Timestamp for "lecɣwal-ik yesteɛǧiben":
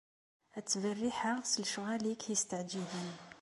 1.61-3.09